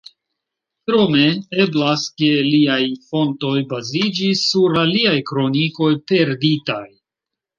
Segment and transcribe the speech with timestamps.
[0.89, 1.25] Krome,
[1.65, 2.79] eblas ke liaj
[3.11, 6.83] fontoj baziĝis sur aliaj kronikoj perditaj.